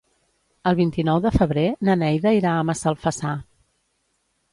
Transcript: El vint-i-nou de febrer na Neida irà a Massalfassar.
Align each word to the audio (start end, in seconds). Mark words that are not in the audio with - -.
El 0.69 0.77
vint-i-nou 0.77 1.19
de 1.25 1.31
febrer 1.35 1.65
na 1.89 1.95
Neida 2.05 2.31
irà 2.39 2.53
a 2.55 2.63
Massalfassar. 2.71 3.35